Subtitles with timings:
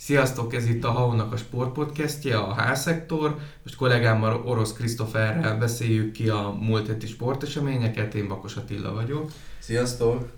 [0.00, 3.38] Sziasztok, ez itt a Haunak a sportpodcastje, a H-szektor.
[3.62, 9.30] Most kollégámmal Orosz Krisztoferrel beszéljük ki a múlt heti sporteseményeket, én Bakos Attila vagyok.
[9.58, 10.28] Sziasztok!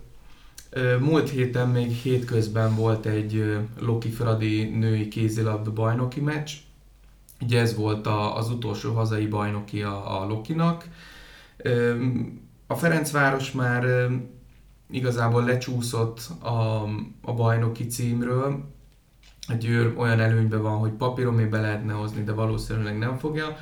[1.00, 6.50] Múlt héten még hétközben volt egy Loki Fradi női kézilabda bajnoki meccs.
[7.40, 10.88] Ugye ez volt a, az utolsó hazai bajnoki a, a Lokinak.
[12.66, 14.08] A Ferencváros már
[14.90, 16.82] igazából lecsúszott a,
[17.22, 18.70] a bajnoki címről,
[19.53, 23.56] a Győr olyan előnyben van, hogy papíron még be lehetne hozni, de valószínűleg nem fogja.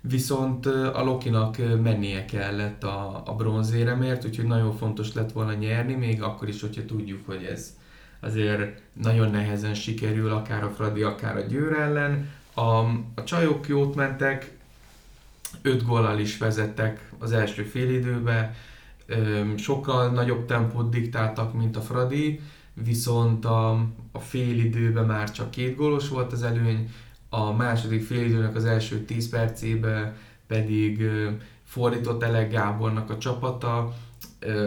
[0.00, 6.22] Viszont a Lokinak mennie kellett a, a bronzéremért, úgyhogy nagyon fontos lett volna nyerni, még
[6.22, 7.76] akkor is, hogyha tudjuk, hogy ez
[8.20, 12.30] azért nagyon nehezen sikerül, akár a Fradi, akár a Győr ellen.
[12.54, 12.78] A,
[13.14, 14.56] a csajok jót mentek,
[15.62, 18.54] öt góllal is vezettek az első félidőbe,
[19.56, 22.40] sokkal nagyobb tempót diktáltak, mint a Fradi,
[22.74, 23.70] viszont a,
[24.12, 26.90] a fél időben már csak két gólos volt az előny,
[27.28, 30.16] a második fél időnek az első 10 percében
[30.46, 31.02] pedig
[31.64, 33.94] fordított Elek Gábornak a csapata,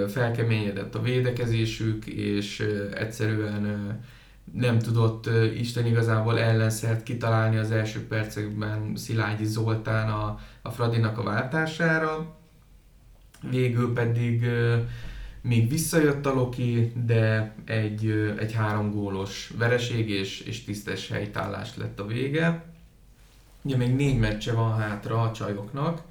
[0.07, 3.99] felkeményedett a védekezésük, és egyszerűen
[4.53, 11.23] nem tudott Isten igazából ellenszert kitalálni az első percekben Szilágyi Zoltán a, a Fradinak a
[11.23, 12.35] váltására.
[13.49, 14.45] Végül pedig
[15.47, 21.99] még visszajött a Loki, de egy, egy három gólos vereség és, és tisztes helytállás lett
[21.99, 22.63] a vége.
[23.61, 26.01] Ugye még négy meccse van hátra a csajoknak.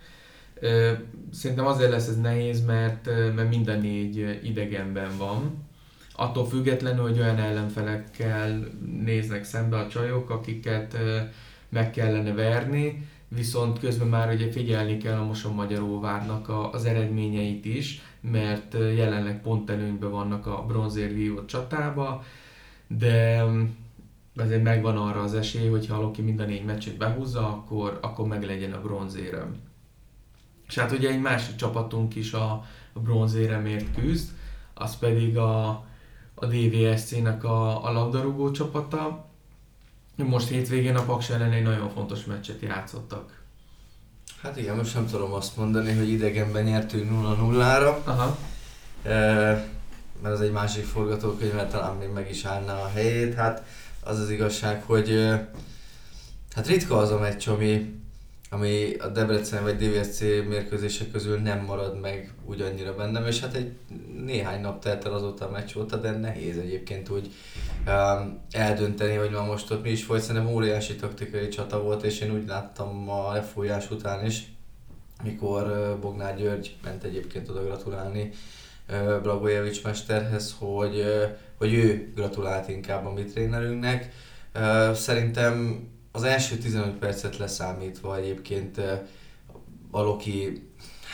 [1.33, 5.67] Szerintem azért lesz ez nehéz, mert, mert minden négy idegenben van.
[6.17, 8.69] Attól függetlenül, hogy olyan ellenfelekkel
[9.05, 10.97] néznek szembe a csajok, akiket
[11.69, 17.65] meg kellene verni, viszont közben már ugye figyelni kell a Moson Magyaróvárnak a, az eredményeit
[17.65, 22.25] is, mert jelenleg pont előnyben vannak a bronzér vívott csatába,
[22.87, 23.45] de
[24.37, 28.27] azért megvan arra az esély, hogy ha Loki mind a négy meccset behúzza, akkor, akkor
[28.27, 29.57] meg legyen a bronzérem.
[30.69, 34.31] És hát ugye egy másik csapatunk is a, a bronzéremért küzd,
[34.75, 35.69] az pedig a,
[36.35, 39.33] a DVSC-nek a, a labdarúgó csapata.
[40.17, 43.43] Most hétvégén a Paks ellen egy nagyon fontos meccset játszottak.
[44.43, 48.05] Hát igen, most nem tudom azt mondani, hogy idegenben nyertünk 0-0-ra.
[48.05, 48.39] Aha.
[49.03, 49.13] E,
[50.23, 53.35] mert az egy másik forgatókönyv, mert talán még meg is állna a helyét.
[53.35, 53.65] Hát
[54.01, 55.31] az az igazság, hogy
[56.55, 58.03] hát ritka az a meccs, ami,
[58.55, 63.73] ami a Debrecen vagy DVSC mérkőzések közül nem marad meg ugyannyira bennem, és hát egy
[64.25, 67.31] néhány nap telt el azóta a meccs óta, de nehéz egyébként úgy
[67.87, 72.21] um, eldönteni, hogy ma most ott mi is volt, szerintem óriási taktikai csata volt, és
[72.21, 74.43] én úgy láttam a lefújás után is,
[75.23, 78.31] mikor uh, Bognár György ment egyébként oda gratulálni
[78.89, 81.25] uh, Blagojevics mesterhez, hogy, uh,
[81.59, 84.13] hogy ő gratulált inkább a mi trénerünknek.
[84.93, 85.87] Szerintem
[86.17, 88.79] az első 15 percet leszámítva egyébként
[89.91, 90.69] a Loki,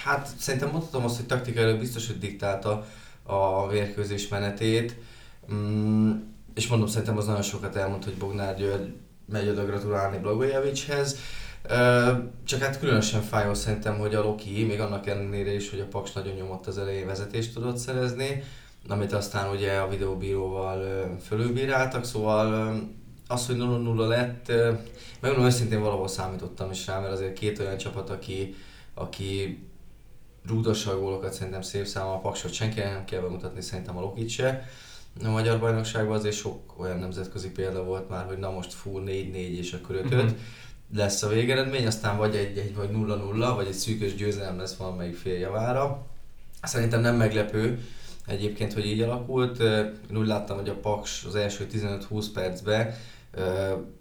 [0.05, 2.87] hát szerintem mondhatom azt, hogy taktikailag biztos, hogy diktálta
[3.22, 4.97] a vérkőzés menetét.
[5.53, 6.12] Mm,
[6.55, 8.93] és mondom, szerintem az nagyon sokat elmond, hogy Bognár György
[9.27, 11.16] megy oda gratulálni Blagojevicshez.
[12.44, 16.12] Csak hát különösen fájó szerintem, hogy a Loki, még annak ellenére is, hogy a Paks
[16.12, 18.43] nagyon nyomott az elején vezetést tudott szerezni,
[18.89, 22.81] amit aztán ugye a videóbíróval fölülbíráltak, szóval
[23.31, 24.53] az, hogy 0-0 lett,
[25.21, 28.55] megmondom őszintén valahol számítottam is rá, mert azért két olyan csapat, aki,
[28.95, 29.63] aki
[30.47, 34.29] rúdossa a gólokat szerintem szép számmal, a Paksot senki nem kell bemutatni, szerintem a Lokit
[34.29, 34.69] se.
[35.25, 39.35] A magyar bajnokságban azért sok olyan nemzetközi példa volt már, hogy na most full 4-4
[39.35, 40.31] és akkor 5 uh-huh.
[40.95, 45.39] lesz a végeredmény, aztán vagy egy-egy vagy 0-0, vagy egy szűkös győzelem lesz valamelyik fél
[45.39, 46.07] javára.
[46.63, 47.79] Szerintem nem meglepő,
[48.27, 49.61] egyébként, hogy így alakult.
[50.11, 52.95] Én úgy láttam, hogy a Paks az első 15-20 percben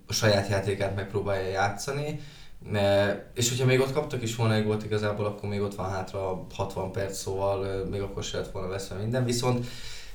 [0.08, 2.20] a saját játékát megpróbálja játszani,
[3.34, 6.48] és hogyha még ott kaptak is volna egy gólt igazából, akkor még ott van hátra
[6.56, 9.26] 60 perc, szóval még akkor se lett volna veszve minden.
[9.26, 9.66] Viszont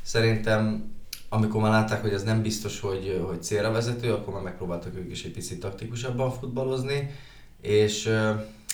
[0.02, 0.92] szerintem
[1.28, 5.10] amikor már látták, hogy ez nem biztos, hogy, hogy célra vezető, akkor már megpróbáltak ők
[5.10, 7.10] is egy picit taktikusabban futballozni,
[7.60, 8.10] és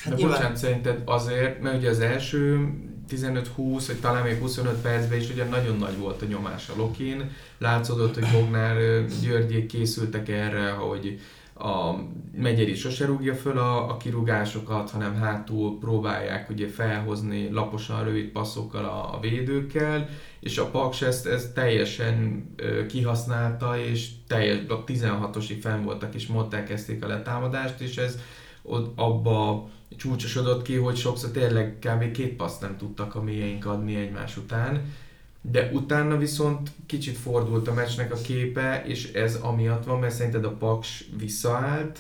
[0.03, 0.37] Hát De nyilván...
[0.37, 2.71] bocsánat, szerinted azért, mert ugye az első
[3.11, 7.31] 15-20, vagy talán még 25 percben is ugye nagyon nagy volt a nyomás a Lokin.
[7.59, 11.21] Látszódott, hogy Bognár Györgyék készültek erre, hogy
[11.55, 11.95] a
[12.37, 18.85] Megyeri sose rúgja föl a, a kirúgásokat, hanem hátul próbálják ugye felhozni laposan rövid passzokkal
[18.85, 20.09] a, a védőkkel,
[20.41, 26.27] és a Paks ezt, ezt teljesen ö, kihasználta, és teljes, a 16-osig fenn voltak, és
[26.27, 28.19] mondták kezdték a letámadást, és ez
[28.63, 29.69] ott abba
[30.01, 32.11] csúcsosodott ki, hogy sokszor tényleg kb.
[32.11, 34.93] két paszt nem tudtak a mélyeink adni egymás után.
[35.43, 40.45] de utána viszont kicsit fordult a meccsnek a képe, és ez amiatt van, mert szerinted
[40.45, 41.99] a Paks visszaállt,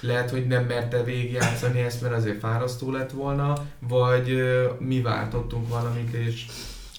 [0.00, 4.42] lehet, hogy nem merte végigjátszani ezt, mert azért fárasztó lett volna, vagy
[4.78, 6.46] mi váltottunk valamit, és...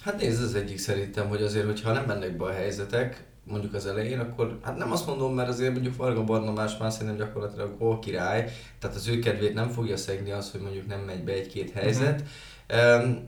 [0.01, 3.86] Hát nézd, az egyik szerintem, hogy azért, hogyha nem mennek be a helyzetek, mondjuk az
[3.86, 8.00] elején, akkor hát nem azt mondom, mert azért mondjuk Varga Barnabás már szerintem gyakorlatilag gól
[8.00, 11.71] király, tehát az ő kedvét nem fogja szegni az, hogy mondjuk nem megy be egy-két
[11.71, 12.21] helyzet.
[12.21, 12.27] Uh-huh.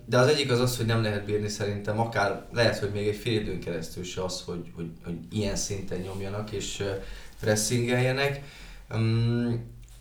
[0.06, 3.16] De az egyik az az, hogy nem lehet bírni szerintem, akár lehet, hogy még egy
[3.16, 6.84] fél időn keresztül se az, hogy, hogy, hogy ilyen szinten nyomjanak és
[7.40, 8.42] pressingeljenek.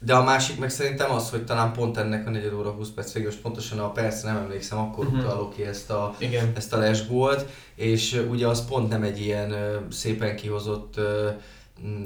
[0.02, 3.12] De a másik meg szerintem az, hogy talán pont ennek a 4 óra 20 perc
[3.12, 5.20] végül, pontosan a perc nem emlékszem, akkor uh-huh.
[5.20, 6.52] utalok ki ezt a, Igen.
[6.56, 9.54] ezt a lesgólt, és ugye az pont nem egy ilyen
[9.90, 11.00] szépen kihozott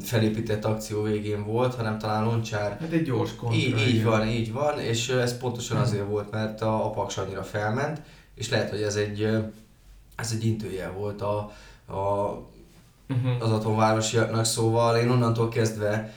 [0.01, 2.77] felépített akció végén volt, hanem talán Loncsár...
[2.81, 3.59] Hát egy gyors kontra.
[3.59, 5.93] Így, így van, így van, és ez pontosan uh-huh.
[5.93, 8.01] azért volt, mert a, a Paks annyira felment,
[8.35, 9.29] és lehet, hogy ez egy,
[10.17, 11.37] ez egy intőjel volt a,
[11.87, 12.03] a,
[13.09, 13.37] uh-huh.
[13.41, 16.13] az atomvárosiaknak, szóval én onnantól kezdve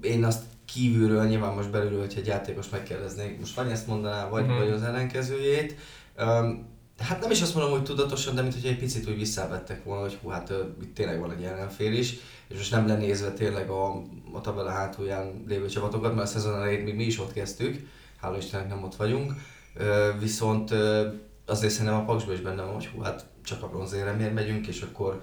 [0.00, 4.44] én azt kívülről, nyilván most belülről, hogyha egy játékos megkérdeznék, most vagy ezt mondaná, vagy,
[4.44, 4.56] mm.
[4.56, 5.76] vagy az ellenkezőjét.
[6.18, 9.84] Um, hát nem is azt mondom, hogy tudatosan, de mint hogy egy picit úgy visszavettek
[9.84, 10.52] volna, hogy hú, hát
[10.82, 12.14] itt tényleg van egy ellenfél is,
[12.48, 14.02] és most nem lenézve tényleg a,
[14.32, 17.88] a tabella hátulján lévő csapatokat, mert a szezon elején még mi is ott kezdtük,
[18.20, 19.32] hála Istennek nem ott vagyunk,
[19.76, 21.14] uh, viszont uh,
[21.46, 24.66] azért szerintem a Paksban is benne van, hogy hú, hát csak a bronzére miért megyünk,
[24.66, 25.22] és akkor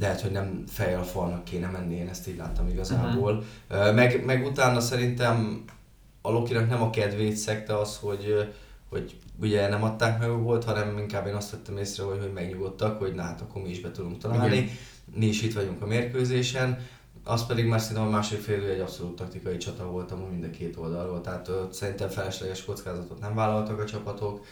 [0.00, 3.44] lehet, hogy nem fejjel falnak kéne menni, én ezt így láttam igazából.
[3.70, 3.94] Uh-huh.
[3.94, 5.64] Meg, meg utána szerintem
[6.22, 8.52] a Lokinak nem a kedvét szekte az, hogy,
[8.88, 12.98] hogy ugye nem adták meg volt, hanem inkább én azt vettem észre, hogy, hogy megnyugodtak,
[12.98, 14.56] hogy na hát akkor mi is be tudunk találni.
[14.56, 14.68] Igen.
[15.14, 16.86] Mi is itt vagyunk a mérkőzésen.
[17.24, 20.50] Az pedig már szerintem a másik fél egy abszolút taktikai csata volt amúgy mind a
[20.50, 24.44] két oldalról, tehát uh, szerintem felesleges kockázatot nem vállaltak a csapatok,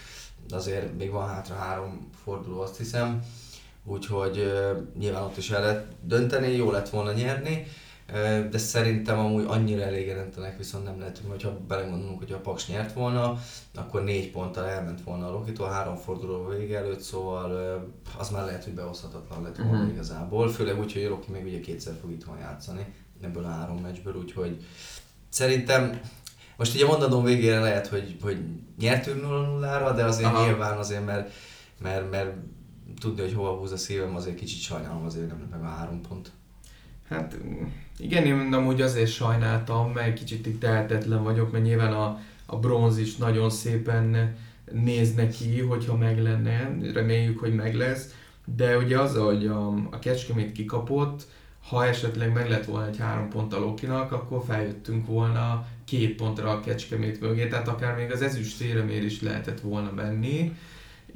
[0.49, 3.23] de azért még van hátra három forduló azt hiszem
[3.91, 4.53] úgyhogy
[4.99, 7.67] nyilván ott is el lehet dönteni, jó lett volna nyerni,
[8.51, 13.39] de szerintem amúgy annyira elégedetlenek viszont nem lehetünk, hogyha belegondolunk, hogy a Paks nyert volna,
[13.75, 17.81] akkor négy ponttal elment volna a Lokitól, három forduló vége előtt, szóval
[18.19, 19.93] az már lehet, hogy behozhatatlan lett volna uh-huh.
[19.93, 24.15] igazából, főleg úgy, hogy Loki még ugye kétszer fog itthon játszani ebből a három meccsből,
[24.15, 24.65] úgyhogy
[25.29, 26.01] szerintem
[26.57, 28.39] most ugye mondanom végére lehet, hogy, hogy
[28.79, 30.45] nyertünk 0-0-ra, de azért Aha.
[30.45, 31.33] nyilván azért, mert,
[31.83, 32.31] mert, mert
[33.01, 36.31] tudni, hogy hova húz a szívem, azért kicsit sajnálom, azért nem meg a három pont.
[37.09, 37.39] Hát
[37.99, 42.99] igen, én amúgy azért sajnáltam, mert kicsit itt tehetetlen vagyok, mert nyilván a, a bronz
[42.99, 44.37] is nagyon szépen
[44.73, 48.15] néz neki, hogyha meg lenne, reméljük, hogy meg lesz,
[48.57, 51.27] de ugye az, hogy a, a Kecskemét kikapott,
[51.69, 56.51] ha esetleg meg lett volna egy három pont a Lokinak, akkor feljöttünk volna két pontra
[56.51, 58.61] a Kecskemét mögé, tehát akár még az ezüst
[59.05, 60.57] is lehetett volna menni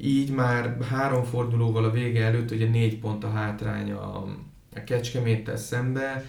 [0.05, 4.17] így már három fordulóval a vége előtt ugye négy pont a hátrány a,
[4.75, 6.25] a Kecskeméttel szembe,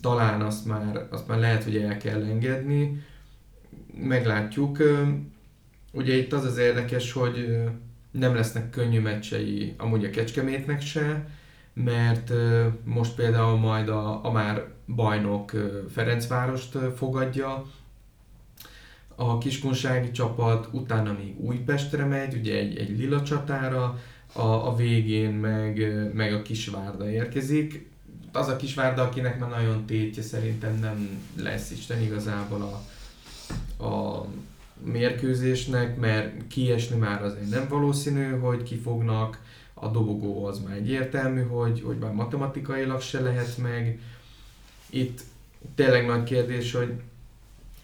[0.00, 3.02] talán azt már, azt már lehet, hogy el kell engedni,
[3.94, 4.78] meglátjuk.
[5.92, 7.62] Ugye itt az az érdekes, hogy
[8.10, 11.28] nem lesznek könnyű meccsei amúgy a Kecskemétnek se,
[11.72, 12.32] mert
[12.84, 15.52] most például majd a, a már bajnok
[15.92, 17.66] Ferencvárost fogadja,
[19.16, 23.98] a kiskunsági csapat, utána még Újpestre megy, ugye egy, egy lila csatára,
[24.32, 27.90] a, a végén meg, meg a Kisvárda érkezik.
[28.32, 34.26] Az a Kisvárda, akinek már nagyon tétje szerintem nem lesz Isten igazából a, a
[34.82, 39.40] mérkőzésnek, mert kiesni már azért nem valószínű, hogy kifognak,
[39.74, 44.00] a dobogó az már egyértelmű, hogy, hogy már matematikailag se lehet meg.
[44.90, 45.20] Itt
[45.74, 46.92] tényleg nagy kérdés, hogy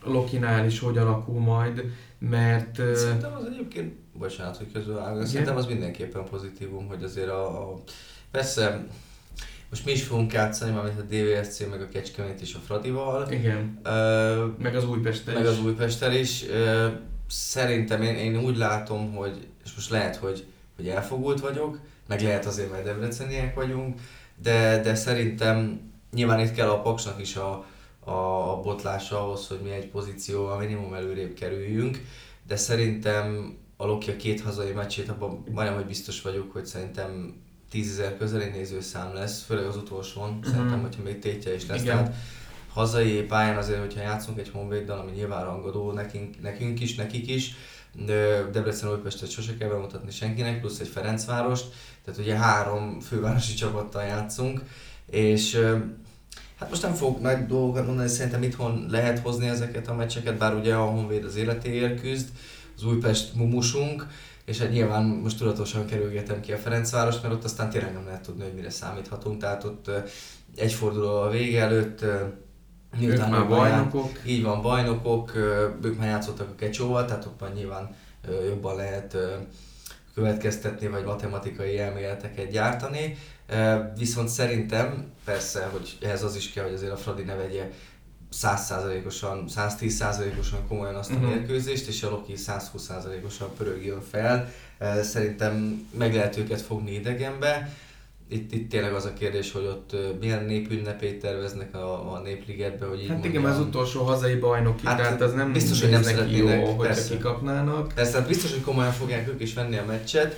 [0.05, 1.85] Lokinál is hogy alakul majd,
[2.19, 2.75] mert...
[2.95, 7.83] Szerintem az egyébként, bocsánat, hogy közül szerintem az mindenképpen pozitívum, hogy azért a, a
[8.31, 8.87] persze
[9.71, 13.33] most mi is fogunk játszani, mármint a DVSC, meg a Kecskemét és a Fradival.
[13.33, 13.81] Igen.
[13.85, 15.49] Uh, meg az Újpestel Meg is.
[15.49, 16.43] az Újpestel is.
[16.43, 16.93] Uh,
[17.29, 20.45] szerintem én, én úgy látom, hogy, és most lehet, hogy,
[20.77, 21.79] hogy elfogult vagyok,
[22.09, 24.01] meg lehet azért, mert debreceniek vagyunk,
[24.43, 25.81] de, de szerintem
[26.13, 27.65] nyilván itt kell a Paksnak is a,
[28.01, 28.11] a,
[28.81, 32.05] a botlása ahhoz, hogy mi egy pozícióval minimum előrébb kerüljünk,
[32.47, 37.35] de szerintem a Loki a két hazai meccsét, abban majdnem, hogy biztos vagyok, hogy szerintem
[37.71, 40.53] tízezer közeli nézőszám lesz, főleg az utolsón, uh-huh.
[40.53, 41.83] szerintem, hogyha még tétje is lesz.
[41.83, 41.97] Igen.
[41.97, 42.15] Tehát
[42.73, 47.55] hazai pályán azért, hogyha játszunk egy Honvéddal, ami nyilván rangadó nekünk, nekünk is, nekik is,
[48.07, 51.67] de Debrecen Újpestet sose kell bemutatni senkinek, plusz egy Ferencvárost,
[52.05, 54.63] tehát ugye három fővárosi csapattal játszunk,
[55.11, 55.61] és
[56.61, 60.55] Hát most nem fogok nagy dolgokat mondani, szerintem itthon lehet hozni ezeket a meccseket, bár
[60.55, 62.29] ugye a Honvéd az életéért küzd,
[62.77, 64.07] az Újpest mumusunk,
[64.45, 68.23] és hát nyilván most tudatosan kerülgetem ki a Ferencváros, mert ott aztán tényleg nem lehet
[68.23, 69.91] tudni, hogy mire számíthatunk, tehát ott
[70.57, 72.05] egy forduló a vége előtt,
[72.99, 74.13] miután már bajnokok.
[74.15, 75.37] Ját, így van, bajnokok,
[75.83, 77.95] ők már játszottak a kecsóval, tehát ott már nyilván
[78.47, 79.17] jobban lehet
[80.21, 83.17] következtetni, vagy matematikai elméleteket gyártani.
[83.97, 87.71] Viszont szerintem, persze, hogy ehhez az is kell, hogy azért a Fradi ne vegye
[88.43, 91.29] 100%-osan, 110%-osan komolyan azt a uh-huh.
[91.29, 94.53] mérkőzést, és a Loki 120%-osan pörögjön fel.
[95.03, 97.73] Szerintem meg lehet őket fogni idegenbe.
[98.33, 103.03] Itt, itt tényleg az a kérdés, hogy ott milyen népünnepét terveznek a, a népligetbe, hogy
[103.03, 106.67] így Hát igen, az utolsó hazai bajnoki, hát tehát az nem biztos, hogy nem szeretnének,
[106.67, 107.93] jó, hogy kikapnának.
[107.95, 110.37] Persze, hát biztos, hogy komolyan fogják ők is venni a meccset,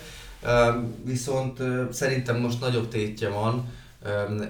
[1.05, 1.59] viszont
[1.91, 3.71] szerintem most nagyobb tétje van,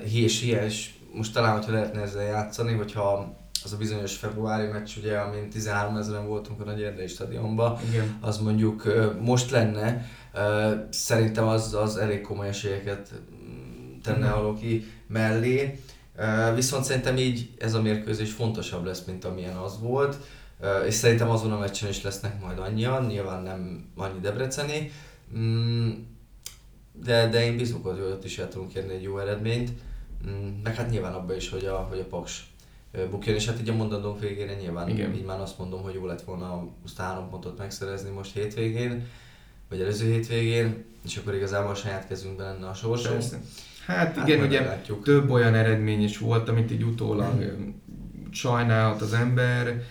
[0.04, 5.16] és és most talán, hogyha lehetne ezzel játszani, hogyha az a bizonyos februári meccs, ugye,
[5.16, 8.16] amin 13 ezeren voltunk a Nagy Erdei stadionban, Igen.
[8.20, 8.84] az mondjuk
[9.20, 10.06] most lenne,
[10.90, 13.12] szerintem az, az elég komoly esélyeket
[14.08, 15.80] mm, tenne a Loki mellé.
[16.54, 20.16] Viszont szerintem így ez a mérkőzés fontosabb lesz, mint amilyen az volt,
[20.86, 24.90] és szerintem azon a meccsen is lesznek majd annyian, nyilván nem annyi debreceni,
[25.36, 25.90] mm,
[26.92, 29.70] de, de én bízok, hogy ott is el tudunk érni egy jó eredményt.
[30.28, 32.52] Mm, meg hát nyilván abban is, hogy a, hogy a Paks
[33.10, 35.14] bukjon, és hát így a mondandók végére nyilván Igen.
[35.14, 39.06] így már azt mondom, hogy jó lett volna azt a három pontot megszerezni most hétvégén,
[39.68, 43.18] vagy előző hétvégén, és akkor igazából a saját kezünkben lenne a sorsom.
[43.86, 45.04] Hát, hát igen, ugye látjuk.
[45.04, 47.82] több olyan eredmény is volt, amit így utólag hmm.
[48.30, 49.82] sajnált az ember,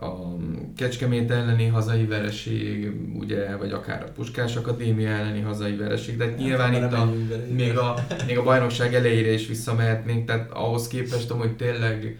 [0.00, 0.36] a
[0.76, 6.38] Kecskemét elleni hazai vereség, ugye, vagy akár a Puskás Akadémia elleni hazai vereség, de hát
[6.38, 7.12] nyilván itt a,
[7.50, 7.94] még, a,
[8.26, 12.18] még a bajnokság elejére is visszamehetnénk, tehát ahhoz képest, hogy tényleg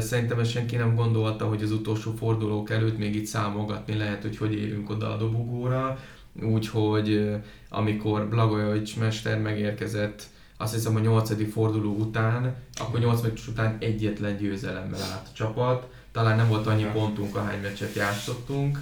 [0.00, 4.36] Szerintem ezt senki nem gondolta, hogy az utolsó fordulók előtt még itt számogatni lehet, hogy
[4.36, 5.98] hogy érünk oda a dobogóra.
[6.42, 7.30] Úgyhogy
[7.68, 10.22] amikor Blagojevics mester megérkezett,
[10.60, 15.86] azt hiszem a nyolcadik forduló után, akkor nyolc meccs után egyetlen győzelemmel állt a csapat.
[16.12, 18.78] Talán nem volt annyi pontunk, ahány meccset játszottunk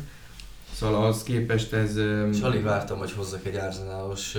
[0.79, 1.97] Szóval az képest ez...
[2.31, 4.37] És alig vártam, hogy hozzak egy árzenálos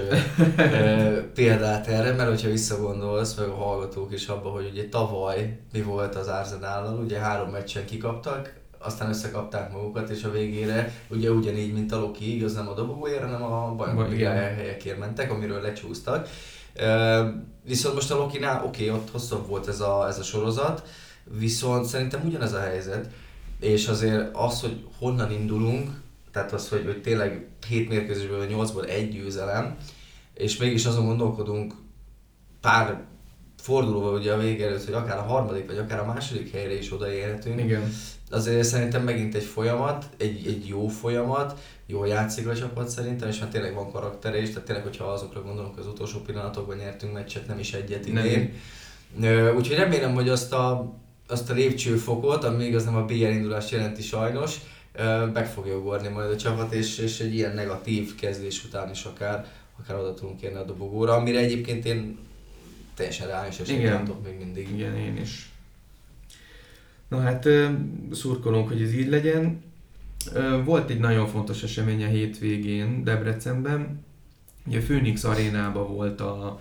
[1.35, 6.15] példát erre, mert hogyha visszagondolsz, meg a hallgatók is abba, hogy ugye tavaly mi volt
[6.15, 11.91] az Arzenállal, ugye három meccsen kikaptak, aztán összekapták magukat, és a végére ugye ugyanígy, mint
[11.91, 16.29] a Loki, igaz nem a dobogóért, hanem a bajnok helyekért mentek, amiről lecsúsztak.
[17.63, 20.87] Viszont most a Lokinál, oké, okay, ott hosszabb volt ez a, ez a sorozat,
[21.23, 23.09] viszont szerintem ugyanez a helyzet,
[23.59, 25.91] és azért az, hogy honnan indulunk,
[26.31, 29.77] tehát az, hogy, hogy tényleg 7 mérkőzésből 8-ból egy győzelem,
[30.33, 31.73] és mégis azon gondolkodunk
[32.61, 33.03] pár
[33.57, 37.59] fordulóval ugye a vége hogy akár a harmadik, vagy akár a második helyre is odaérhetünk.
[37.59, 37.93] Igen.
[38.29, 43.39] Azért szerintem megint egy folyamat, egy, egy jó folyamat, jó játszik a csapat szerintem, és
[43.39, 47.47] hát tényleg van karaktere is, tehát tényleg, hogyha azokra gondolunk, az utolsó pillanatokban nyertünk meccset,
[47.47, 48.53] nem is egyet idén.
[49.55, 50.93] Úgyhogy remélem, hogy azt a,
[51.27, 54.55] azt a lépcsőfokot, ami még az nem a BL indulást jelenti sajnos,
[55.33, 59.45] meg fogja ugorni majd a csapat, és, és egy ilyen negatív kezdés után is akár,
[59.79, 62.17] akár oda tudunk érni a dobogóra, amire egyébként én
[62.95, 64.69] teljesen reális esélyt látok még mindig.
[64.69, 65.49] Igen, én is.
[67.07, 67.47] Na hát
[68.11, 69.61] szurkolunk, hogy ez így legyen.
[70.65, 74.05] Volt egy nagyon fontos esemény a hétvégén Debrecenben.
[74.65, 76.59] Ugye a Phoenix arénában volt a,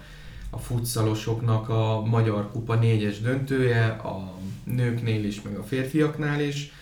[0.50, 4.32] a futszalosoknak a Magyar Kupa négyes döntője, a
[4.64, 6.72] nőknél is, meg a férfiaknál is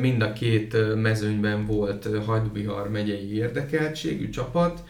[0.00, 4.84] Mind a két mezőnyben volt Hajdubihar megyei érdekeltségű csapat.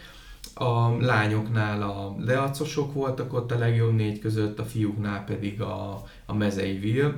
[0.54, 6.35] A lányoknál a leacosok voltak ott a legjobb négy között, a fiúknál pedig a, a
[6.35, 7.14] mezei Vil.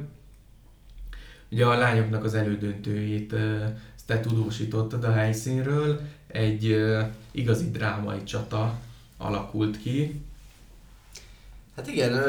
[1.51, 3.35] Ugye a lányoknak az elődöntőjét
[4.07, 6.77] te tudósítottad a helyszínről, egy
[7.31, 8.81] igazi drámai csata
[9.17, 10.21] alakult ki.
[11.77, 12.23] Hát igen,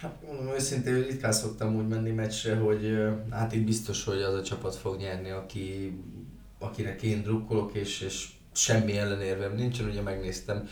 [0.00, 2.98] Hát mondom őszintén, hogy ritkán szoktam úgy menni meccsre, hogy
[3.30, 5.98] hát itt biztos, hogy az a csapat fog nyerni, aki,
[6.58, 10.68] akinek én drukkolok, és, és semmi ellenérvem nincsen, ugye megnéztem,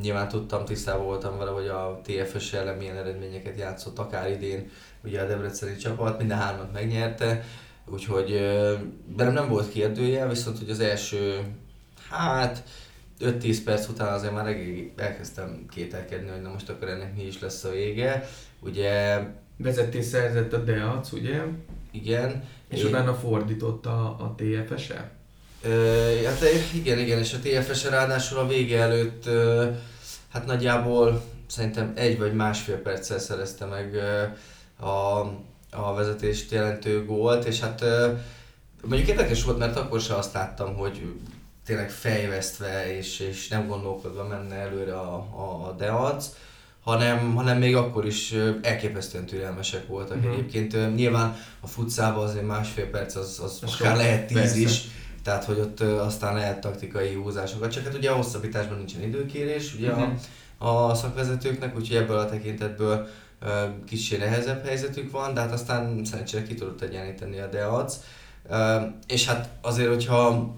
[0.00, 4.70] nyilván tudtam, tisztában voltam vele, hogy a TFS ellen milyen eredményeket játszott, akár idén,
[5.04, 7.44] ugye a Debreceni csapat, minden hármat megnyerte,
[7.86, 8.30] úgyhogy
[9.16, 11.40] bennem nem volt kérdője, viszont hogy az első,
[12.08, 12.62] hát
[13.20, 14.56] 5-10 perc után azért már
[14.96, 18.28] elkezdtem kételkedni, hogy na most akkor ennek mi is lesz a vége.
[18.60, 19.18] Ugye...
[19.56, 21.42] Vezetés szerzett a Deac, ugye?
[21.90, 22.44] Igen.
[22.68, 22.86] És én...
[22.86, 25.10] utána fordította a TFS-e?
[26.26, 26.42] Hát
[26.74, 29.24] igen, igen, és a TFS-e ráadásul a vége előtt
[30.32, 33.94] hát nagyjából szerintem egy vagy másfél perccel szerezte meg
[34.80, 35.18] a,
[35.70, 37.84] a vezetést jelentő gólt, és hát
[38.82, 41.02] mondjuk érdekes volt, mert akkor se azt láttam, hogy
[41.64, 46.26] tényleg fejvesztve és, és nem gondolkodva menne előre a, a, a Deac,
[46.82, 50.32] hanem, hanem még akkor is elképesztően türelmesek voltak uh-huh.
[50.32, 50.94] egyébként.
[50.94, 54.58] Nyilván a futszában azért másfél perc az, az akár lehet tíz persze.
[54.58, 54.82] is,
[55.24, 59.90] tehát hogy ott aztán lehet taktikai húzásokat, csak hát ugye a hosszabbításban nincsen időkérés ugye
[59.90, 60.12] uh-huh.
[60.58, 63.08] a, a szakvezetőknek, úgyhogy ebből a tekintetből
[63.86, 67.96] kicsi nehezebb helyzetük van, de hát aztán szerencsére ki tudott egyenlíteni a Deac.
[69.06, 70.54] És hát azért, hogyha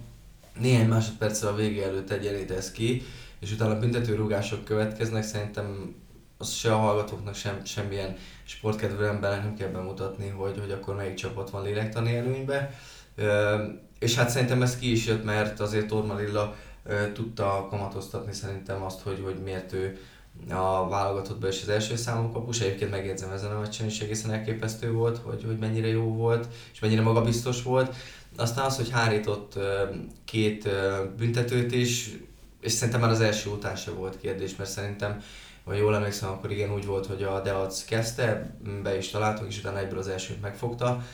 [0.59, 3.03] néhány másodperccel a vége előtt egyenlítesz ki,
[3.41, 5.95] és utána büntetőrúgások következnek, szerintem
[6.39, 11.15] az se a hallgatóknak, sem, semmilyen sportkedvelő embernek nem kell bemutatni, hogy, hogy akkor melyik
[11.15, 12.79] csapat van lélektani előnybe.
[13.99, 16.57] És hát szerintem ez ki is jött, mert azért Torma Lilla
[17.13, 19.99] tudta kamatoztatni szerintem azt, hogy, hogy miért ő
[20.51, 22.61] a válogatottban is az első számú kapus.
[22.61, 26.81] Egyébként megjegyzem ezen a meccsen is egészen elképesztő volt, hogy, hogy mennyire jó volt, és
[26.81, 27.95] mennyire magabiztos volt.
[28.37, 29.59] Aztán az, hogy hárított
[30.25, 30.69] két
[31.17, 32.11] büntetőt is,
[32.61, 35.23] és szerintem már az első után se volt kérdés, mert szerintem
[35.65, 39.59] ha jól emlékszem, akkor igen úgy volt, hogy a Deac kezdte, be is találtunk, és
[39.59, 41.05] utána egyből az elsőt megfogta,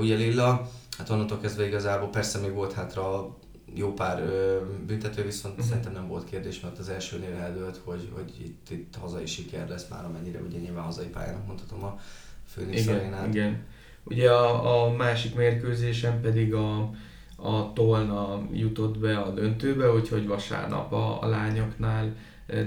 [0.00, 0.68] ugye Lilla.
[0.98, 3.36] Hát onnantól kezdve igazából persze még volt hátra
[3.74, 5.68] jó pár ö, büntető, viszont uh-huh.
[5.68, 9.88] szerintem nem volt kérdés, mert az elsőnél eldőlt, hogy, hogy itt, itt hazai siker lesz
[9.88, 11.98] már, amennyire ugye nyilván hazai pályának mondhatom a
[12.46, 13.66] Főnix igen, igen.
[14.04, 16.90] Ugye a, a másik mérkőzésen pedig a,
[17.36, 22.14] a Tolna jutott be a döntőbe, úgyhogy vasárnap a, a lányoknál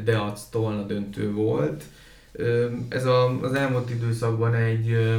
[0.04, 1.84] Deac Tolna döntő volt.
[2.90, 5.18] Ez a, az elmúlt időszakban egy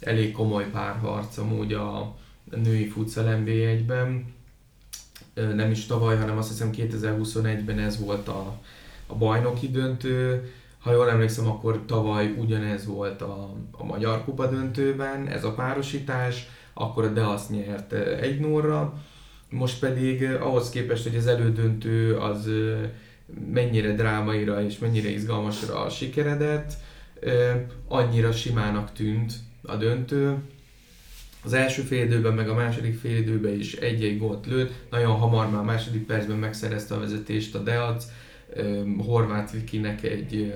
[0.00, 2.16] elég komoly párharc amúgy a
[2.50, 4.34] női futsal NB1-ben
[5.34, 8.60] nem is tavaly, hanem azt hiszem 2021-ben ez volt a,
[9.06, 10.50] a bajnoki döntő.
[10.78, 16.48] Ha jól emlékszem, akkor tavaly ugyanez volt a, a Magyar Kupa döntőben, ez a párosítás,
[16.74, 18.94] akkor a Deasz nyert 1 0
[19.50, 22.50] most pedig ahhoz képest, hogy az elődöntő az
[23.52, 26.72] mennyire drámaira és mennyire izgalmasra sikeredett,
[27.88, 30.36] annyira simának tűnt a döntő,
[31.46, 35.50] az első fél időben, meg a második fél időben is egy-egy gólt lőtt, nagyon hamar
[35.50, 38.04] már a második percben megszerezte a vezetést a Deac,
[39.06, 40.54] Horváth Vikinek egy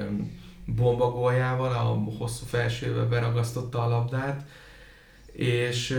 [0.65, 4.49] bomba góljával, a hosszú felsővel beragasztotta a labdát,
[5.33, 5.99] és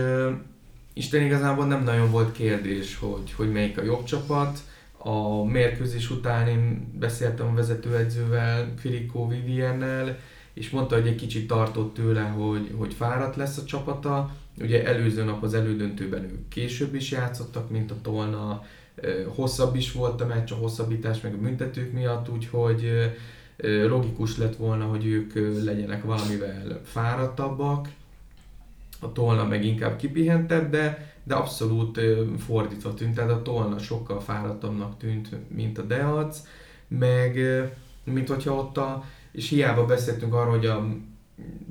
[0.92, 4.58] Isten igazából nem nagyon volt kérdés, hogy, hogy melyik a jobb csapat.
[4.98, 10.18] A mérkőzés után én beszéltem a vezetőedzővel, Firikó Viviennel,
[10.54, 15.24] és mondta, hogy egy kicsit tartott tőle, hogy, hogy fáradt lesz a csapata, Ugye előző
[15.24, 18.62] nap az elődöntőben ők később is játszottak, mint a Tolna,
[19.26, 23.12] hosszabb is volt a meccs, a hosszabbítás meg a büntetők miatt, úgyhogy
[23.86, 25.34] logikus lett volna, hogy ők
[25.64, 27.88] legyenek valamivel fáradtabbak,
[29.00, 32.00] a Tolna meg inkább kipihentebb, de, de abszolút
[32.38, 36.40] fordítva tűnt, tehát a Tolna sokkal fáradtabbnak tűnt, mint a Deac,
[36.88, 37.38] meg
[38.04, 40.86] mint hogyha ott a, és hiába beszéltünk arról, hogy a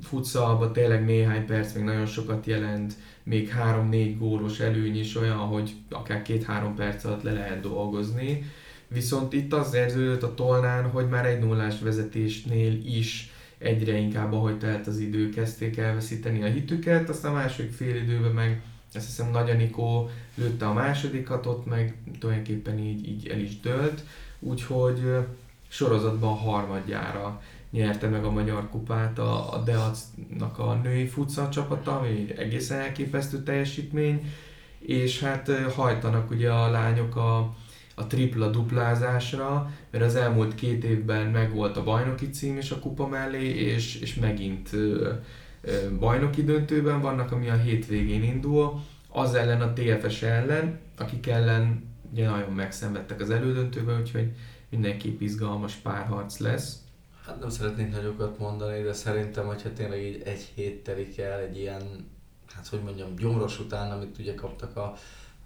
[0.02, 5.72] futszalban tényleg néhány perc még nagyon sokat jelent, még 3-4 gólos előny is olyan, hogy
[5.90, 8.50] akár 2-3 perc alatt le lehet dolgozni.
[8.88, 14.58] Viszont itt az érződött a Tolnán, hogy már egy nullás vezetésnél is egyre inkább, ahogy
[14.58, 18.62] telt az idő, kezdték elveszíteni a hitüket, aztán a második fél időben meg
[18.94, 24.04] azt hiszem Nagy Anikó lőtte a másodikat, ott meg tulajdonképpen így, így el is dőlt,
[24.38, 25.16] úgyhogy
[25.68, 27.42] sorozatban harmadjára
[27.72, 33.42] nyerte meg a Magyar Kupát a, a Deacnak a női futsal csapata, ami egészen elképesztő
[33.42, 34.32] teljesítmény,
[34.78, 37.54] és hát hajtanak ugye a lányok a,
[37.94, 43.06] a tripla duplázásra, mert az elmúlt két évben megvolt a bajnoki cím és a kupa
[43.06, 45.12] mellé, és, és megint ö,
[45.60, 51.90] ö, bajnoki döntőben vannak, ami a hétvégén indul, az ellen a TFS ellen, akik ellen
[52.12, 54.32] ugye nagyon megszenvedtek az elődöntőben, úgyhogy
[54.68, 56.81] mindenképp izgalmas párharc lesz.
[57.26, 61.58] Hát nem szeretnék nagyokat mondani, de szerintem, hogyha tényleg így egy hét telik el egy
[61.58, 61.82] ilyen,
[62.54, 64.96] hát hogy mondjam, gyomros után, amit ugye kaptak a,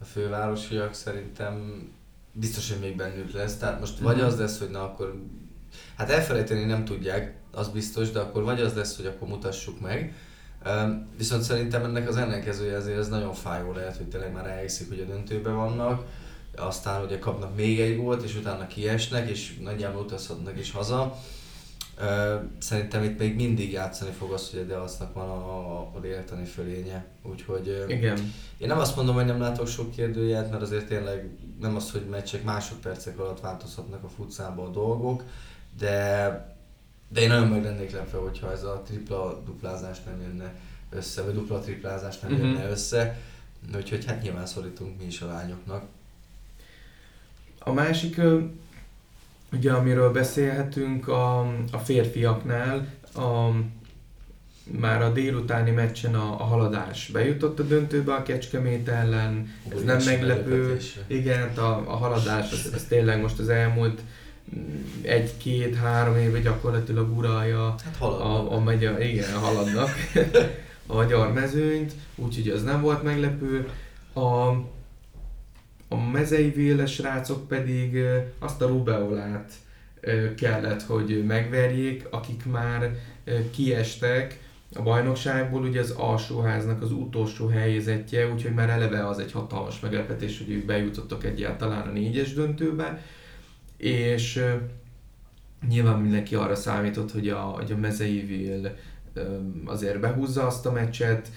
[0.00, 1.86] a fővárosiak, szerintem
[2.32, 3.56] biztos, hogy még bennük lesz.
[3.56, 4.24] Tehát most vagy mhm.
[4.24, 5.22] az lesz, hogy na akkor,
[5.96, 10.14] hát elfelejteni nem tudják, az biztos, de akkor vagy az lesz, hogy akkor mutassuk meg.
[11.16, 15.00] Viszont szerintem ennek az ellenkezője azért ez nagyon fájó lehet, hogy tényleg már elhiszik, hogy
[15.00, 16.06] a döntőben vannak,
[16.56, 21.18] aztán ugye kapnak még egy gólt, és utána kiesnek, és nagyjából utazhatnak is haza
[22.58, 27.04] Szerintem itt még mindig játszani fog az, hogy a Deasznak van a, a lélektani fölénye.
[27.22, 28.32] Úgyhogy Igen.
[28.58, 31.30] én nem azt mondom, hogy nem látok sok kérdőjelt, mert azért tényleg
[31.60, 35.22] nem az, hogy meccsek másodpercek alatt változhatnak a futszába a dolgok,
[35.78, 36.54] de
[37.08, 40.54] de én nagyon meg lennék lepve, hogyha ez a tripla duplázás nem jönne
[40.90, 42.46] össze, vagy dupla triplázás nem uh-huh.
[42.48, 43.18] jönne össze.
[43.74, 45.84] Úgyhogy hát nyilván szorítunk mi is a lányoknak.
[47.58, 48.20] A másik,
[49.52, 51.38] ugye amiről beszélhetünk a,
[51.72, 53.50] a férfiaknál, a,
[54.80, 60.02] már a délutáni meccsen a, a haladás bejutott a döntőbe a Kecskemét ellen, ez nem
[60.04, 60.76] meglepő.
[61.06, 64.00] Igen, hát a, a haladás az, az tényleg most az elmúlt
[65.02, 69.90] egy-két-három éve gyakorlatilag uralja hát a, a megye, igen, haladnak
[70.86, 73.68] a magyar mezőnyt, úgyhogy az nem volt meglepő.
[74.14, 74.52] A,
[75.88, 77.98] a mezei véles rácok pedig
[78.38, 79.52] azt a Rubeolát
[80.36, 82.94] kellett, hogy megverjék, akik már
[83.50, 84.44] kiestek.
[84.74, 90.38] A bajnokságból, ugye az alsóháznak az utolsó helyezettje, úgyhogy már eleve az egy hatalmas meglepetés,
[90.38, 93.02] hogy ők bejutottak egyáltalán a négyes döntőbe,
[93.76, 94.44] és
[95.68, 98.76] nyilván mindenki arra számított, hogy a, hogy a mezei vél
[99.64, 101.30] azért behúzza azt a meccset,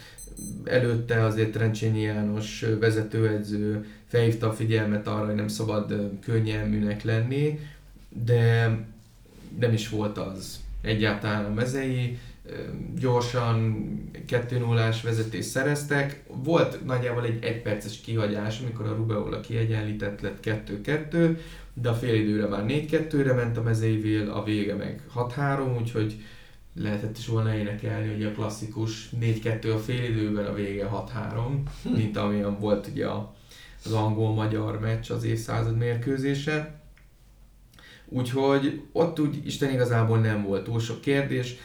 [0.64, 7.60] előtte azért Trencsényi János vezetőedző felhívta a figyelmet arra, hogy nem szabad könnyelműnek lenni,
[8.10, 8.70] de
[9.60, 12.18] nem is volt az egyáltalán a mezei,
[13.00, 13.86] gyorsan
[14.26, 16.24] 2 0 vezetést szereztek.
[16.28, 20.48] Volt nagyjából egy egyperces kihagyás, amikor a Rubeola kiegyenlített lett
[20.84, 21.38] 2-2,
[21.74, 26.16] de a fél időre már 4-2-re ment a mezeivél, a vége meg 6-3, úgyhogy
[26.74, 32.18] lehetett is volna énekelni, hogy a klasszikus 4-2 a fél időben, a vége 6-3, mint
[32.18, 33.08] amilyen volt ugye
[33.86, 36.80] az angol-magyar meccs az évszázad mérkőzése.
[38.06, 41.56] Úgyhogy ott úgy Isten igazából nem volt túl sok kérdés,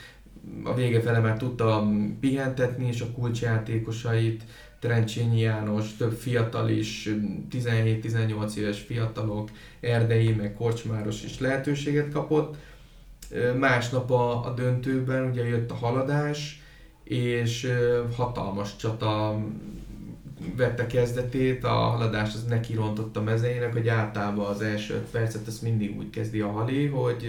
[0.65, 4.43] a vége fele már tudta pihentetni, és a kulcsjátékosait,
[4.79, 7.11] Trencsényi János, több fiatal is,
[7.51, 9.51] 17-18 éves fiatalok,
[9.81, 12.57] Erdei, meg Korcsmáros is lehetőséget kapott.
[13.59, 16.63] Másnap a, a döntőben ugye jött a haladás,
[17.05, 17.73] és
[18.17, 19.39] hatalmas csata
[20.57, 25.63] vette kezdetét, a haladás az neki rontott a mezeinek, hogy általában az első percet ezt
[25.63, 27.29] mindig úgy kezdi a hali, hogy,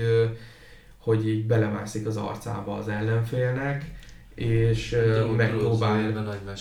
[0.97, 3.91] hogy így belemászik az arcába az ellenfélnek,
[4.35, 6.09] és uh, megpróbál...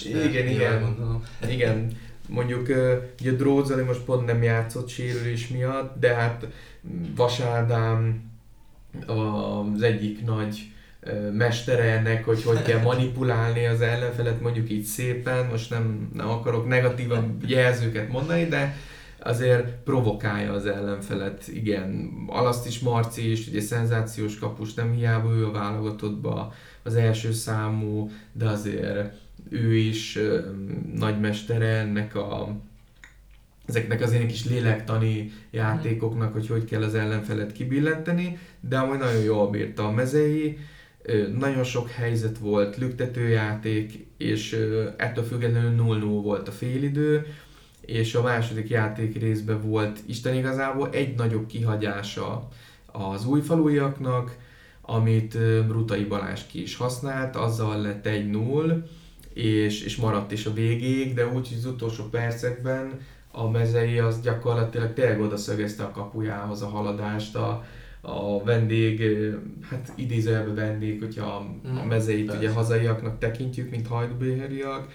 [0.05, 1.91] Igen, igen, igen.
[2.29, 2.69] Mondjuk
[3.21, 6.47] ugye Drózali most pont nem játszott sérülés miatt, de hát
[7.17, 8.33] Vasádám
[9.07, 10.74] az egyik nagy
[11.33, 16.69] mestere ennek, hogy hogy kell manipulálni az ellenfelet, mondjuk így szépen, most nem, nem akarok
[16.69, 18.77] negatívan jelzőket mondani, de
[19.19, 22.11] azért provokálja az ellenfelet, igen.
[22.27, 28.11] Alaszt is Marci is, ugye szenzációs kapus, nem hiába ő a válogatottba az első számú,
[28.33, 29.13] de azért
[29.51, 30.19] ő is
[30.95, 32.57] nagymestere ennek a
[33.67, 39.23] ezeknek az ilyen kis lélektani játékoknak, hogy hogy kell az ellenfelet kibillenteni, de amúgy nagyon
[39.23, 40.59] jól bírta a mezei,
[41.39, 44.53] nagyon sok helyzet volt, lüktetőjáték, és
[44.97, 47.27] ettől függetlenül 0-0 volt a félidő,
[47.81, 52.49] és a második játék részben volt Isten igazából egy nagyobb kihagyása
[52.87, 54.37] az újfalujaknak,
[54.81, 58.87] amit Brutai Balázs ki is használt, azzal lett egy 0
[59.35, 64.21] és, és maradt is a végéig, de úgy, hogy az utolsó percekben a mezei az
[64.21, 67.65] gyakorlatilag tényleg oda szögezte a kapujához a haladást, a,
[68.07, 69.03] a vendég,
[69.71, 74.89] hát idézőjelbe vendég, hogyha a, a mm, mezeit mm, ugye hazaiaknak tekintjük, mint hajdubéheriak,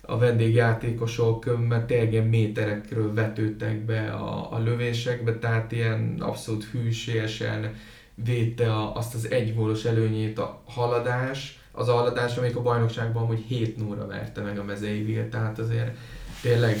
[0.00, 7.74] a vendégjátékosok, mert tényleg ilyen méterekről vetődtek be a, a lövésekbe, tehát ilyen abszolút hűségesen
[8.14, 13.26] védte a, azt az egy gólos előnyét a haladás, az a haladás, amelyik a bajnokságban
[13.26, 15.96] hogy 7 0 verte meg a mezeivél, tehát azért
[16.42, 16.76] tényleg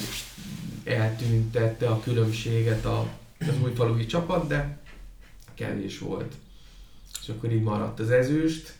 [0.84, 3.06] eltüntette a különbséget a,
[3.40, 4.79] az újfalui csapat, de
[5.60, 6.34] kevés volt.
[7.22, 8.72] És akkor így maradt az ezüst,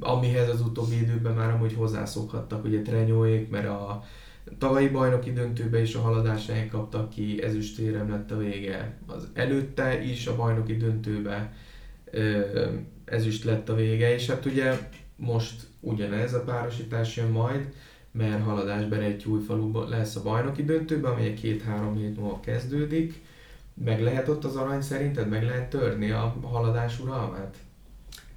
[0.00, 4.04] amihez az utóbbi időben már amúgy hozzászokhattak, ugye Trenyóék, mert a
[4.58, 8.98] tavalyi bajnoki döntőbe is a haladásán kaptak ki, ezüstérem lett a vége.
[9.06, 11.52] Az előtte is a bajnoki döntőbe
[13.04, 17.72] ezüst lett a vége, és hát ugye most ugyanez a párosítás jön majd,
[18.10, 23.22] mert haladásban egy új falu lesz a bajnoki döntőben, amely két-három hét múlva kezdődik.
[23.74, 25.28] Meg lehet ott az arany szerinted?
[25.28, 27.56] Meg lehet törni a haladás uralmát?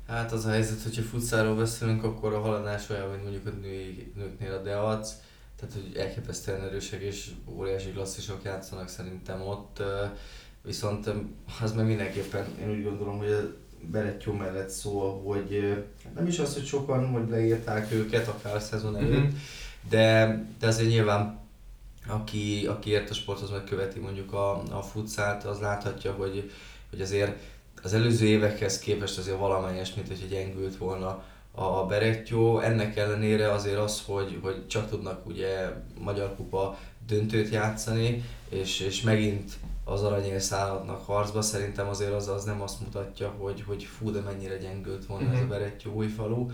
[0.08, 4.12] Hát az a helyzet, hogyha futszáról beszélünk, akkor a haladás olyan, mint mondjuk a női,
[4.16, 5.14] nőknél a Deac,
[5.60, 9.84] tehát hogy elképesztően erősek és óriási klasszisok játszanak szerintem ott,
[10.62, 11.10] viszont
[11.62, 15.84] az meg mindenképpen, én úgy gondolom, hogy a Berettyó mellett szól, hogy
[16.16, 19.36] nem is az, hogy sokan hogy leírták őket, akár a szezon előtt, mm-hmm.
[19.90, 21.40] de, de azért nyilván
[22.08, 26.52] aki, aki ért a sporthoz, meg követi mondjuk a, a futszált, az láthatja, hogy,
[26.90, 27.38] hogy azért
[27.84, 32.60] az előző évekhez képest azért valamelyes, mint hogy gyengült volna a Berettyó.
[32.60, 39.02] Ennek ellenére azért az, hogy, hogy csak tudnak ugye Magyar Kupa döntőt játszani, és, és
[39.02, 39.52] megint
[39.84, 41.42] az aranyért szállhatnak harcba.
[41.42, 45.40] Szerintem azért az, az nem azt mutatja, hogy, hogy fú, de mennyire gyengült volna uh-huh.
[45.40, 45.54] ez a mhm.
[45.54, 46.50] Berettyó új falu.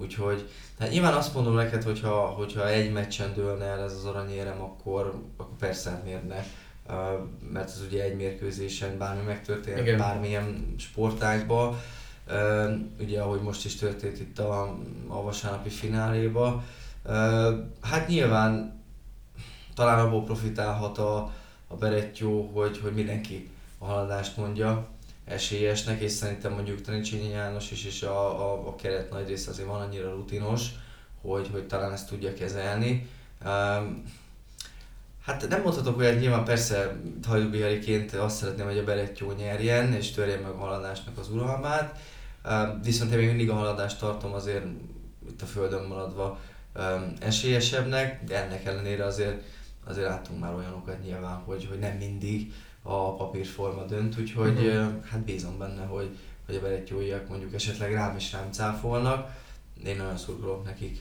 [0.00, 4.60] Úgyhogy hát nyilván azt mondom neked, hogyha, hogyha egy meccsen dőlne el ez az aranyérem,
[4.62, 6.44] akkor, akkor persze hát miért ne.
[6.88, 7.18] Uh,
[7.52, 9.98] mert ez ugye egy mérkőzésen bármi megtörténhet, Igen.
[9.98, 11.80] bármilyen sportágban.
[12.28, 16.64] Uh, ugye ahogy most is történt itt a, a vasárnapi fináléba.
[17.04, 17.12] Uh,
[17.80, 18.82] hát nyilván
[19.74, 21.32] talán abból profitálhat a,
[21.66, 24.88] a Berettyó, hogy, hogy mindenki a haladást mondja
[25.28, 29.68] esélyesnek, és szerintem mondjuk Trencsényi János is, és a, a, a keret nagy része azért
[29.68, 30.62] van annyira rutinos,
[31.20, 33.08] hogy, hogy talán ezt tudja kezelni.
[33.44, 34.02] Um,
[35.24, 40.40] hát nem mondhatok olyat, nyilván persze hajdubihariként azt szeretném, hogy a Berettyó nyerjen, és törjen
[40.40, 41.98] meg a haladásnak az uralmát,
[42.44, 44.64] um, viszont én még mindig a haladást tartom azért
[45.28, 46.38] itt a földön maradva
[46.76, 49.42] um, esélyesebbnek, de ennek ellenére azért
[49.88, 55.04] azért láttunk már olyanokat nyilván, hogy, hogy nem mindig a papírforma dönt, úgyhogy uh-huh.
[55.04, 56.08] hát bízom benne, hogy,
[56.46, 59.30] hogy a berettyóiak mondjuk esetleg rám is rám cáfolnak.
[59.86, 61.00] Én nagyon szurkolok nekik.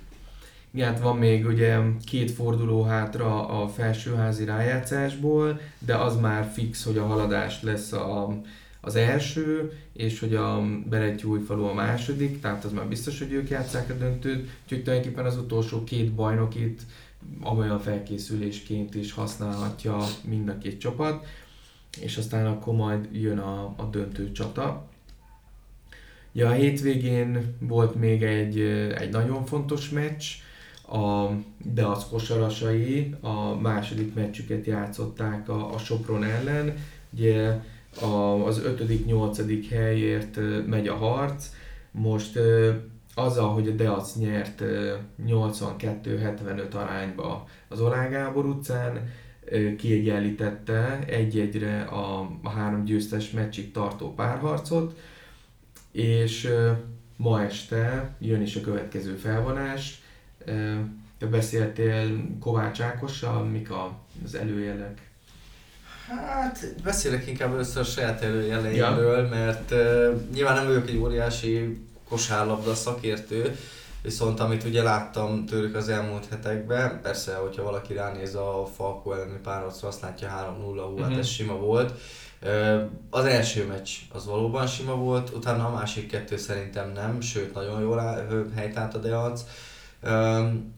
[0.72, 6.84] Igen, hát van még ugye két forduló hátra a felsőházi rájátszásból, de az már fix,
[6.84, 8.42] hogy a haladás lesz a,
[8.82, 10.64] az első, és hogy a
[11.46, 15.38] falu a második, tehát az már biztos, hogy ők játszák a döntőt, úgyhogy tulajdonképpen az
[15.38, 16.82] utolsó két bajnokit
[17.44, 21.26] olyan felkészülésként is használhatja mind a két csapat,
[22.02, 24.88] és aztán akkor majd jön a, a döntő csata.
[26.32, 28.60] Ja, a hétvégén volt még egy,
[28.98, 30.24] egy nagyon fontos meccs,
[30.88, 31.30] a
[31.64, 36.74] Deac kosarasai a második meccsüket játszották a, a Sopron ellen.
[37.10, 37.60] Ugye
[38.02, 39.66] a, az 5.-8.
[39.70, 41.50] helyért megy a harc.
[41.92, 42.40] Most
[43.14, 44.64] azzal, hogy a Deac nyert
[45.28, 49.10] 82-75 arányba az Olá Gábor utcán,
[49.78, 55.00] kiegyenlítette egy-egyre a, a három győztes meccsig tartó párharcot,
[55.92, 56.50] és
[57.16, 60.02] ma este jön is a következő felvonás.
[61.32, 63.70] Beszéltél Kovács Ákossal, mik
[64.26, 65.08] az előjelek?
[66.08, 69.30] Hát beszélek inkább először a saját előjeleimről, ja.
[69.30, 71.78] mert uh, nyilván nem vagyok egy óriási
[72.10, 73.56] kosárlabda szakértő,
[74.08, 79.40] viszont amit ugye láttam tőlük az elmúlt hetekben, persze, hogyha valaki ránéz a Falko elleni
[79.44, 81.22] párharcra, azt látja 3-0, hú, hát ez mhm.
[81.22, 81.94] sima volt.
[83.10, 87.82] Az első meccs az valóban sima volt, utána a másik kettő szerintem nem, sőt nagyon
[87.82, 89.42] jól helytált a Deac.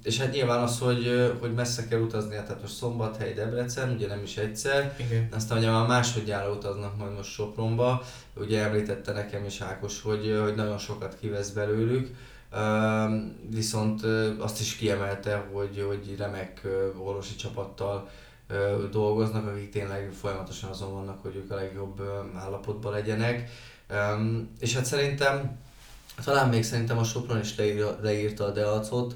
[0.03, 4.07] és hát nyilván az, hogy, hogy messze kell utazni, hát, tehát most Szombathely, Debrecen, ugye
[4.07, 5.27] nem is egyszer, Igen.
[5.35, 8.03] aztán ugye már másodjára utaznak majd most Sopronba,
[8.35, 12.15] ugye említette nekem is Ákos, hogy, hogy nagyon sokat kivesz belőlük,
[13.49, 14.03] viszont
[14.39, 18.09] azt is kiemelte, hogy, hogy remek orvosi csapattal
[18.91, 22.01] dolgoznak, akik tényleg folyamatosan azon vannak, hogy ők a legjobb
[22.35, 23.49] állapotban legyenek.
[24.59, 25.57] És hát szerintem,
[26.23, 27.55] talán még szerintem a Sopron is
[28.01, 29.15] leírta a Deacot,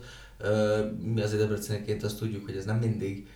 [0.99, 3.27] mi azért Debreceniként azt tudjuk, hogy ez nem mindig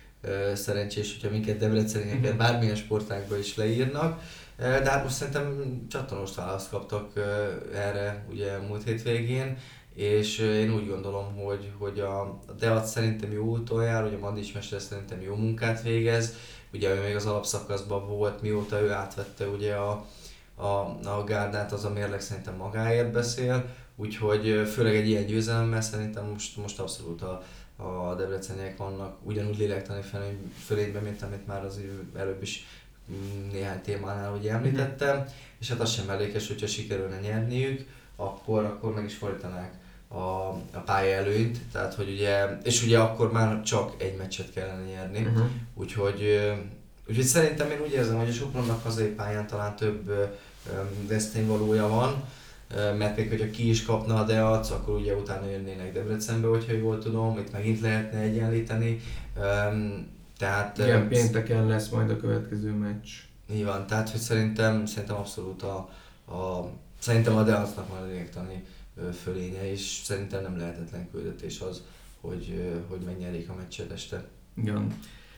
[0.54, 2.38] szerencsés, hogyha minket Debrecenieket mhm.
[2.38, 4.20] bármilyen sportágban is leírnak,
[4.56, 7.12] de hát most szerintem csatonos választ kaptak
[7.74, 9.56] erre ugye múlt hétvégén,
[9.98, 14.52] és én úgy gondolom, hogy, hogy a Deat szerintem jó úton jár, hogy a Mandis
[14.52, 16.34] Mester szerintem jó munkát végez,
[16.72, 20.06] ugye ő még az alapszakaszban volt, mióta ő átvette ugye a,
[20.54, 20.66] a,
[21.08, 23.64] a gárdát, az a mérleg szerintem magáért beszél,
[23.96, 27.42] úgyhogy főleg egy ilyen győzelemmel szerintem most, most abszolút a,
[27.76, 30.00] a debreceniek vannak ugyanúgy lélektani
[30.66, 31.80] fölényben, mint amit már az
[32.16, 32.66] előbb is
[33.10, 35.24] mm, néhány témánál ugye említettem,
[35.60, 40.18] és hát az sem mellékes, hogyha sikerülne nyerniük, akkor, akkor meg is fordítanák a,
[40.72, 45.18] a pálya előnyt, tehát hogy ugye, és ugye akkor már csak egy meccset kellene nyerni,
[45.18, 45.46] uh-huh.
[45.74, 46.52] úgyhogy,
[47.08, 50.12] úgyhogy szerintem én úgy érzem, hogy a Sopronnak hazai pályán talán több
[51.46, 52.24] valója van,
[52.98, 56.98] mert még hogyha ki is kapna a Deac, akkor ugye utána jönnének Debrecenbe, hogyha jól
[56.98, 59.00] tudom, itt megint lehetne egyenlíteni.
[60.38, 63.08] Tehát, Igen, pénteken lesz majd a következő meccs.
[63.52, 65.76] Nyilván, tehát hogy szerintem, szerintem abszolút a,
[66.34, 68.64] a szerintem a Deacnak már lényegtani
[69.22, 71.82] fölénye, és szerintem nem lehetetlen küldetés az,
[72.20, 74.24] hogy, hogy megnyerik a meccset este.
[74.56, 74.94] Igen.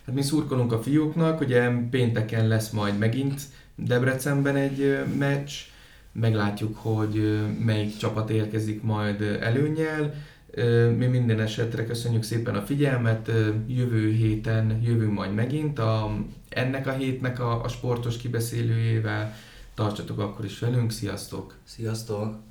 [0.06, 3.40] Hát mi szurkolunk a fiúknak, ugye pénteken lesz majd megint
[3.74, 5.50] Debrecenben egy meccs,
[6.12, 10.14] meglátjuk, hogy melyik csapat érkezik majd előnyel.
[10.96, 13.30] Mi minden esetre köszönjük szépen a figyelmet,
[13.66, 16.16] jövő héten jövünk majd megint a,
[16.48, 19.34] ennek a hétnek a, a sportos kibeszélőjével.
[19.74, 21.56] Tartsatok akkor is velünk, sziasztok!
[21.64, 22.49] Sziasztok!